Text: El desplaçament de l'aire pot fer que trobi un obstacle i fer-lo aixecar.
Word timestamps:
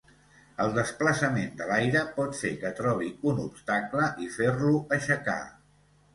El 0.63 0.71
desplaçament 0.77 1.51
de 1.59 1.67
l'aire 1.71 2.01
pot 2.15 2.39
fer 2.39 2.51
que 2.65 2.73
trobi 2.81 3.11
un 3.33 3.43
obstacle 3.45 4.09
i 4.27 4.33
fer-lo 4.41 4.75
aixecar. 5.01 5.39